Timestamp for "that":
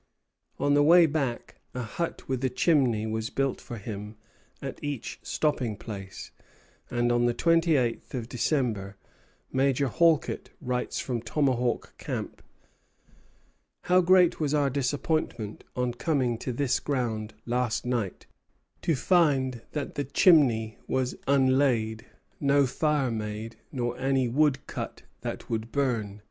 19.73-19.93, 25.21-25.47